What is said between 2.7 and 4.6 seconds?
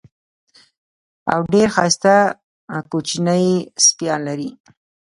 کوچني سپیان لري.